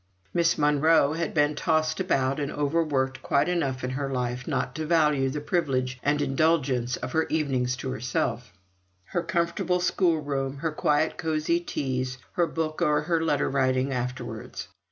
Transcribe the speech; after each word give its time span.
Miss 0.33 0.57
Monro 0.57 1.13
had 1.13 1.31
been 1.35 1.53
tossed 1.53 1.99
about 1.99 2.39
and 2.39 2.51
overworked 2.51 3.21
quite 3.21 3.47
enough 3.47 3.83
in 3.83 3.91
her 3.91 4.11
life 4.11 4.47
not 4.47 4.73
to 4.73 4.85
value 4.87 5.29
the 5.29 5.39
privilege 5.41 5.99
and 6.01 6.23
indulgence 6.23 6.97
of 6.97 7.11
her 7.11 7.27
evenings 7.27 7.75
to 7.75 7.91
herself, 7.91 8.51
her 9.09 9.21
comfortable 9.21 9.79
schoolroom, 9.79 10.57
her 10.57 10.71
quiet 10.71 11.19
cozy 11.19 11.59
teas, 11.59 12.17
her 12.31 12.47
book, 12.47 12.81
or 12.81 13.01
her 13.01 13.23
letter 13.23 13.47
writing 13.47 13.93
afterwards. 13.93 14.69